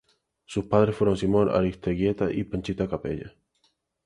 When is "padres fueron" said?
0.65-1.15